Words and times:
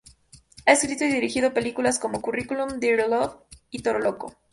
Ha 0.65 0.71
escrito 0.71 1.05
y 1.05 1.09
dirigido 1.09 1.53
películas 1.53 1.99
como 1.99 2.21
Curriculum, 2.23 2.79
Dirty 2.79 3.07
Love 3.07 3.35
y 3.69 3.83
Toro 3.83 3.99
Loco. 3.99 4.35